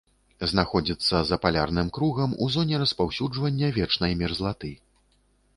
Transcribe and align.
Знаходзіцца 0.51 1.19
за 1.31 1.37
палярным 1.43 1.91
кругам, 1.97 2.33
у 2.45 2.49
зоне 2.55 2.75
распаўсюджвання 2.85 3.73
вечнай 3.79 4.21
мерзлаты. 4.23 4.73